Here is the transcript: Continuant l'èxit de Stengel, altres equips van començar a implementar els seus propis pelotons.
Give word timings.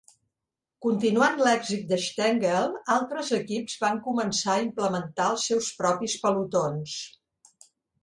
Continuant 0.85 1.37
l'èxit 1.47 1.83
de 1.91 1.99
Stengel, 2.05 2.73
altres 2.95 3.31
equips 3.41 3.77
van 3.85 4.03
començar 4.09 4.57
a 4.57 4.67
implementar 4.67 5.31
els 5.37 5.49
seus 5.53 5.73
propis 5.85 6.21
pelotons. 6.27 7.01